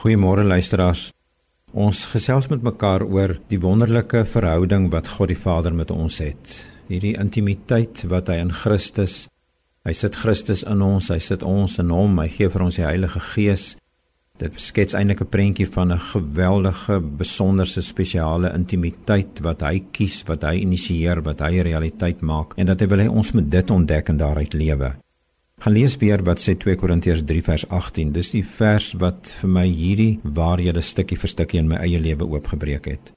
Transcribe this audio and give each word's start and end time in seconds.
Goeiemôre 0.00 0.46
luisteraars. 0.48 1.10
Ons 1.76 2.06
gesels 2.08 2.46
met 2.48 2.62
mekaar 2.64 3.02
oor 3.04 3.34
die 3.52 3.58
wonderlike 3.60 4.22
verhouding 4.24 4.86
wat 4.94 5.10
God 5.12 5.28
die 5.28 5.36
Vader 5.36 5.74
met 5.76 5.90
ons 5.92 6.22
het. 6.24 6.54
Hierdie 6.88 7.18
intimiteit 7.20 8.06
wat 8.08 8.30
hy 8.32 8.38
in 8.40 8.54
Christus. 8.62 9.26
Hy 9.84 9.92
sit 9.92 10.16
Christus 10.16 10.62
in 10.64 10.80
ons, 10.80 11.10
hy 11.12 11.18
sit 11.20 11.44
ons 11.44 11.76
in 11.84 11.92
hom, 11.92 12.16
hy 12.16 12.30
gee 12.32 12.48
vir 12.48 12.64
ons 12.64 12.78
die 12.80 12.86
Heilige 12.86 13.20
Gees. 13.34 13.66
Dit 14.40 14.56
skets 14.56 14.96
eintlik 14.96 15.20
'n 15.20 15.32
prentjie 15.36 15.68
van 15.68 15.92
'n 15.92 16.00
geweldige, 16.14 16.96
besonderse, 17.20 17.82
spesiale 17.82 18.54
intimiteit 18.56 19.44
wat 19.44 19.60
hy 19.60 19.84
kies, 19.92 20.24
wat 20.24 20.48
hy 20.48 20.64
initieer, 20.64 21.20
wat 21.20 21.40
hy 21.40 21.60
realiteit 21.60 22.22
maak 22.22 22.56
en 22.56 22.66
dat 22.66 22.80
hy 22.80 22.86
wil 22.86 23.04
hê 23.04 23.08
ons 23.08 23.32
moet 23.32 23.50
dit 23.50 23.70
ontdek 23.70 24.08
en 24.08 24.16
daaruit 24.16 24.54
lewe 24.54 24.96
gaan 25.60 25.76
lees 25.76 25.96
weer 26.00 26.22
wat 26.24 26.40
sê 26.40 26.54
2 26.56 26.78
Korintiërs 26.80 27.22
3 27.28 27.44
vers 27.44 27.66
18. 27.68 28.12
Dis 28.16 28.32
die 28.32 28.44
vers 28.46 28.94
wat 29.00 29.28
vir 29.42 29.50
my 29.58 29.66
hierdie 29.68 30.12
waarhede 30.24 30.80
stukkie 30.80 31.18
vir 31.20 31.32
stukkie 31.32 31.60
in 31.60 31.68
my 31.68 31.80
eie 31.84 32.00
lewe 32.00 32.24
oopgebreek 32.24 32.88
het. 32.88 33.12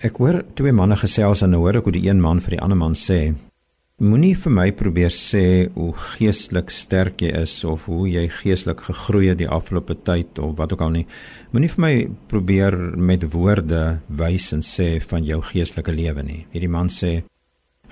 Ek 0.00 0.20
hoor 0.22 0.44
twee 0.56 0.72
manne 0.72 0.96
gesels 0.96 1.42
en 1.44 1.56
hoor 1.58 1.80
ek 1.80 1.88
hoe 1.88 1.96
die 1.98 2.06
een 2.06 2.22
man 2.22 2.40
vir 2.40 2.56
die 2.56 2.60
ander 2.62 2.78
man 2.78 2.94
sê: 2.96 3.34
Moenie 4.00 4.36
vir 4.38 4.54
my 4.54 4.68
probeer 4.72 5.10
sê 5.12 5.42
hoe 5.74 5.90
geestelik 6.14 6.70
sterk 6.72 7.20
jy 7.20 7.34
is 7.42 7.56
of 7.68 7.88
hoe 7.90 8.06
jy 8.08 8.22
geestelik 8.32 8.86
gegroei 8.86 9.26
het 9.28 9.42
die 9.42 9.50
afgelope 9.50 9.98
tyd 10.06 10.38
of 10.40 10.54
wat 10.62 10.72
ook 10.72 10.86
al 10.86 10.94
nie. 10.94 11.04
Moenie 11.52 11.72
vir 11.74 11.84
my 11.84 11.92
probeer 12.30 12.78
met 12.96 13.26
woorde 13.34 13.82
wys 14.22 14.52
en 14.56 14.64
sê 14.64 15.02
van 15.10 15.26
jou 15.26 15.42
geestelike 15.50 15.92
lewe 15.92 16.24
nie. 16.24 16.40
Hierdie 16.54 16.70
man 16.70 16.88
sê: 16.88 17.12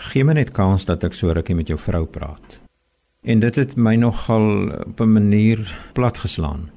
Gee 0.08 0.24
my 0.24 0.38
net 0.38 0.54
kans 0.54 0.86
dat 0.86 1.04
ek 1.04 1.18
so 1.18 1.34
rukkie 1.34 1.58
met 1.58 1.68
jou 1.68 1.76
vrou 1.82 2.06
praat. 2.06 2.60
En 3.22 3.40
dit 3.40 3.54
het 3.54 3.76
my 3.76 3.94
nogal 3.96 4.70
op 4.86 5.00
'n 5.00 5.12
manier 5.12 5.90
platgeslaan. 5.92 6.70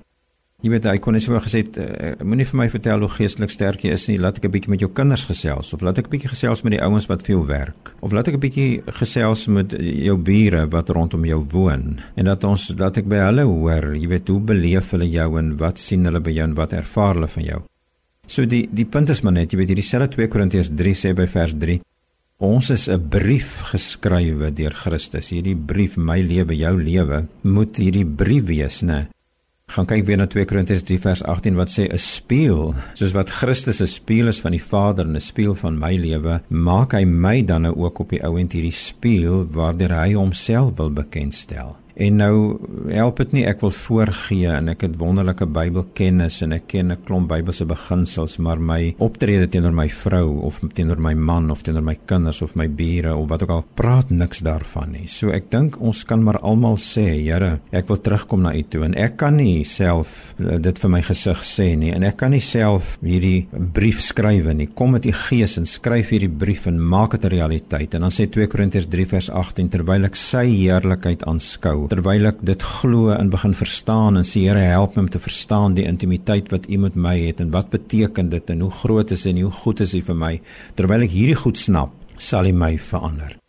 Jy 0.62 0.70
weet 0.70 0.84
hy 0.86 1.00
kon 1.02 1.16
net 1.18 1.24
so 1.26 1.40
gesê 1.42 1.64
uh, 1.66 2.12
moenie 2.22 2.46
vir 2.46 2.58
my 2.60 2.68
vertel 2.70 3.00
hoe 3.00 3.10
geestelik 3.10 3.50
sterk 3.50 3.82
jy 3.82 3.96
is 3.96 4.04
nie, 4.12 4.20
laat 4.22 4.38
ek 4.38 4.46
'n 4.46 4.52
bietjie 4.54 4.70
met 4.70 4.84
jou 4.84 4.92
kinders 4.94 5.26
gesels 5.26 5.74
of 5.74 5.82
laat 5.82 5.98
ek 5.98 6.06
'n 6.06 6.14
bietjie 6.14 6.30
gesels 6.30 6.62
met 6.62 6.76
die 6.76 6.82
ouens 6.86 7.08
wat 7.10 7.26
veel 7.26 7.42
werk 7.50 7.96
of 8.00 8.14
laat 8.14 8.28
ek 8.28 8.36
'n 8.36 8.40
bietjie 8.40 8.82
gesels 8.86 9.48
met 9.48 9.74
jou 9.80 10.18
bure 10.18 10.68
wat 10.70 10.90
rondom 10.90 11.26
jou 11.26 11.42
woon 11.52 12.00
en 12.16 12.26
dat 12.26 12.44
ons 12.44 12.74
laat 12.78 12.98
ek 12.98 13.10
by 13.10 13.18
hulle 13.26 13.42
hoor, 13.42 13.96
jy 13.96 14.08
weet 14.08 14.28
hoe 14.28 14.40
beleef 14.40 14.92
hulle 14.92 15.10
jou 15.10 15.40
en 15.40 15.58
wat 15.58 15.80
sien 15.80 16.06
hulle 16.06 16.20
by 16.20 16.32
jou 16.32 16.44
en 16.44 16.54
wat 16.54 16.74
ervaar 16.74 17.16
hulle 17.16 17.28
van 17.28 17.44
jou. 17.44 17.62
So 18.28 18.46
die 18.46 18.70
die 18.72 18.86
punt 18.86 19.10
is 19.10 19.24
maar 19.24 19.34
net, 19.34 19.52
jy 19.52 19.58
weet 19.58 19.70
hierdie 19.70 19.84
selfe 19.84 20.14
2 20.14 20.28
Korintiërs 20.28 20.70
3 20.70 20.94
sê 20.94 21.16
by 21.16 21.26
vers 21.26 21.54
3 21.58 21.82
Ons 22.42 22.72
is 22.74 22.90
'n 22.90 22.98
brief 22.98 23.62
geskrywe 23.70 24.50
deur 24.54 24.74
Christus. 24.74 25.30
Hierdie 25.30 25.56
brief, 25.56 25.96
my 25.96 26.22
lewe, 26.22 26.56
jou 26.58 26.74
lewe, 26.74 27.28
moet 27.44 27.78
hierdie 27.78 28.06
brief 28.06 28.46
wees, 28.46 28.82
né? 28.82 29.10
Gaan 29.68 29.86
kyk 29.86 30.06
weer 30.06 30.18
na 30.18 30.26
2 30.26 30.46
Korintiërs 30.46 30.84
3 30.84 30.98
vers 31.00 31.22
18 31.24 31.56
wat 31.56 31.70
sê 31.70 31.86
'n 31.86 31.98
spieël, 31.98 32.74
soos 32.94 33.14
wat 33.14 33.30
Christus 33.30 33.80
'n 33.82 33.86
spieël 33.86 34.28
is 34.28 34.42
van 34.42 34.52
die 34.52 34.64
Vader 34.64 35.06
en 35.06 35.16
'n 35.16 35.20
spieël 35.20 35.56
van 35.56 35.78
my 35.78 35.96
lewe, 35.96 36.42
maak 36.50 36.94
hy 36.94 37.06
my 37.06 37.46
dan 37.46 37.62
nou 37.62 37.76
ook 37.76 38.00
op 38.00 38.10
die 38.10 38.24
ou 38.24 38.40
end 38.40 38.54
hierdie 38.54 38.72
spieël 38.72 39.46
waardeur 39.46 39.94
hy 40.02 40.14
homself 40.14 40.78
wil 40.78 40.90
bekendstel. 40.90 41.78
En 41.96 42.18
nou 42.22 42.36
help 42.92 43.20
dit 43.24 43.34
nie 43.36 43.46
ek 43.50 43.62
wil 43.66 43.74
voorgee 43.76 44.52
en 44.56 44.72
ek 44.72 44.86
het 44.86 44.98
wonderlike 45.00 45.46
Bybelkennis 45.52 46.42
en 46.46 46.56
ek 46.56 46.68
ken 46.72 46.92
'n 46.92 47.04
klomp 47.06 47.30
Bybelse 47.30 47.66
beginsels, 47.66 48.38
maar 48.38 48.60
my 48.60 48.96
optrede 49.00 49.48
teenoor 49.48 49.74
my 49.74 49.90
vrou 49.90 50.40
of 50.42 50.60
teenoor 50.74 51.00
my 51.00 51.14
man 51.14 51.52
of 51.52 51.64
teenoor 51.64 51.84
my 51.84 51.98
kinders 52.06 52.42
of 52.42 52.56
my 52.56 52.68
bure 52.68 53.16
of 53.16 53.30
wat 53.30 53.44
ook 53.44 53.50
al 53.50 53.66
praat 53.76 54.10
niks 54.10 54.40
daarvan 54.40 54.92
nie. 54.92 55.08
So 55.08 55.30
ek 55.30 55.50
dink 55.50 55.82
ons 55.82 56.04
kan 56.04 56.24
maar 56.24 56.40
almal 56.40 56.78
sê, 56.78 57.22
Here, 57.22 57.60
ek 57.72 57.88
wil 57.88 57.98
terugkom 57.98 58.42
na 58.42 58.54
U 58.56 58.64
toe 58.64 58.84
en 58.86 58.96
ek 58.96 59.18
kan 59.18 59.36
nie 59.36 59.64
self 59.64 60.34
eh, 60.40 60.58
dit 60.58 60.80
vir 60.80 60.90
my 60.90 61.02
gesig 61.02 61.44
sê 61.44 61.78
nie 61.78 61.92
en 61.92 62.04
ek 62.04 62.18
kan 62.18 62.32
nie 62.32 62.40
self 62.40 62.98
hierdie 63.02 63.48
brief 63.52 64.02
skryf 64.02 64.54
nie. 64.54 64.68
Kom 64.68 64.92
met 64.92 65.06
U 65.06 65.12
Gees 65.12 65.58
en 65.58 65.66
skryf 65.66 66.10
hierdie 66.10 66.30
brief 66.30 66.68
en 66.68 66.80
maak 66.80 67.12
dit 67.12 67.26
'n 67.26 67.30
realiteit. 67.30 67.94
En 67.94 68.02
dan 68.02 68.12
sê 68.12 68.30
2 68.30 68.48
Korintiërs 68.48 68.88
3 68.88 69.06
vers 69.06 69.30
18 69.30 69.70
terwyl 69.70 70.06
ek 70.06 70.16
sy 70.16 70.46
heerlikheid 70.46 71.24
aanskou 71.24 71.81
terwyl 71.90 72.30
ek 72.30 72.44
dit 72.46 72.64
glo 72.78 73.12
en 73.16 73.34
begin 73.34 73.54
verstaan 73.58 74.20
en 74.20 74.28
sê 74.28 74.46
Here 74.46 74.66
help 74.72 74.96
my 74.96 75.06
om 75.06 75.10
te 75.10 75.22
verstaan 75.22 75.78
die 75.78 75.88
intimiteit 75.90 76.52
wat 76.54 76.70
U 76.70 76.78
met 76.86 76.96
my 76.96 77.18
het 77.26 77.42
en 77.42 77.52
wat 77.56 77.74
beteken 77.74 78.30
dit 78.30 78.54
en 78.54 78.66
hoe 78.68 78.72
groot 78.84 79.12
is 79.12 79.26
en 79.26 79.42
hoe 79.42 79.52
goed 79.64 79.82
is 79.82 79.98
U 79.98 80.02
vir 80.12 80.22
my 80.26 80.34
terwyl 80.76 81.08
ek 81.08 81.16
hierdie 81.16 81.40
goed 81.44 81.58
snap 81.58 81.96
sal 82.18 82.46
U 82.46 82.54
my 82.54 82.76
verander. 82.78 83.41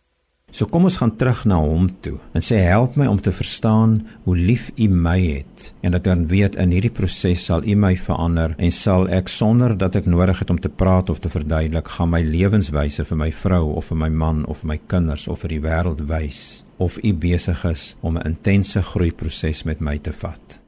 So 0.53 0.67
kom 0.69 0.83
ons 0.85 0.99
gaan 1.01 1.15
terug 1.17 1.39
na 1.49 1.55
hom 1.57 1.87
toe 2.05 2.19
en 2.37 2.43
sê 2.45 2.59
help 2.61 2.93
my 2.99 3.07
om 3.09 3.17
te 3.17 3.31
verstaan 3.33 3.95
hoe 4.27 4.35
lief 4.37 4.67
U 4.77 4.85
my 4.85 5.15
het 5.17 5.71
en 5.81 5.95
dat 5.95 6.05
dan 6.05 6.27
weet 6.29 6.59
in 6.61 6.75
hierdie 6.75 6.93
proses 6.93 7.47
sal 7.49 7.65
U 7.65 7.73
my 7.73 7.95
verander 7.97 8.53
en 8.61 8.75
sal 8.77 9.09
ek 9.09 9.33
sonder 9.33 9.73
dat 9.73 9.97
ek 9.97 10.05
nodig 10.05 10.43
het 10.43 10.53
om 10.53 10.61
te 10.61 10.69
praat 10.69 11.09
of 11.09 11.23
te 11.25 11.33
verduidelik 11.33 11.89
gaan 11.95 12.13
my 12.13 12.21
lewenswyse 12.21 13.01
vir 13.09 13.21
my 13.25 13.31
vrou 13.33 13.73
of 13.81 13.89
vir 13.89 14.03
my 14.05 14.13
man 14.13 14.45
of 14.45 14.61
vir 14.61 14.75
my 14.75 14.81
kinders 14.93 15.25
of 15.25 15.41
vir 15.41 15.57
die 15.57 15.63
wêreld 15.65 16.05
wys 16.13 16.43
of 16.77 17.01
u 17.01 17.17
besig 17.17 17.65
is 17.65 17.95
om 18.01 18.17
'n 18.17 18.27
intense 18.35 18.81
groeiproses 18.93 19.65
met 19.65 19.81
my 19.81 19.97
te 19.97 20.13
vat. 20.13 20.62